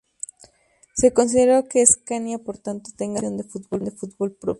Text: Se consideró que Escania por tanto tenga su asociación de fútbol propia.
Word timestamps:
Se 0.95 1.13
consideró 1.13 1.67
que 1.67 1.83
Escania 1.83 2.39
por 2.39 2.57
tanto 2.57 2.89
tenga 2.97 3.19
su 3.19 3.27
asociación 3.27 3.83
de 3.85 3.91
fútbol 3.91 4.31
propia. 4.33 4.49